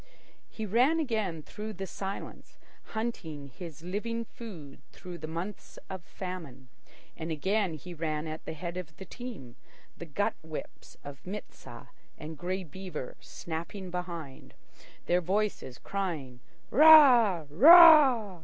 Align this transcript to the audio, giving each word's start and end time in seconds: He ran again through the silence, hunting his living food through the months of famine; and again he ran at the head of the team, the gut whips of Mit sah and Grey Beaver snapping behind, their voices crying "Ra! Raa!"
He 0.49 0.65
ran 0.65 0.99
again 0.99 1.43
through 1.43 1.73
the 1.73 1.85
silence, 1.85 2.57
hunting 2.85 3.49
his 3.49 3.83
living 3.83 4.25
food 4.25 4.81
through 4.91 5.19
the 5.19 5.27
months 5.27 5.77
of 5.91 6.03
famine; 6.03 6.69
and 7.15 7.31
again 7.31 7.75
he 7.75 7.93
ran 7.93 8.25
at 8.25 8.45
the 8.45 8.53
head 8.53 8.77
of 8.77 8.97
the 8.97 9.05
team, 9.05 9.57
the 9.95 10.07
gut 10.07 10.33
whips 10.41 10.97
of 11.03 11.23
Mit 11.23 11.53
sah 11.53 11.85
and 12.17 12.35
Grey 12.35 12.63
Beaver 12.63 13.15
snapping 13.19 13.91
behind, 13.91 14.55
their 15.05 15.21
voices 15.21 15.77
crying 15.77 16.39
"Ra! 16.71 17.45
Raa!" 17.47 18.39